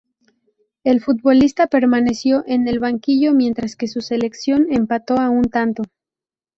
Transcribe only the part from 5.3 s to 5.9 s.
tanto.